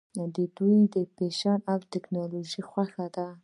دوی 0.57 0.77
فیشن 1.15 1.57
او 1.71 1.77
ټیکنالوژي 1.91 2.61
خوښوي. 2.69 3.25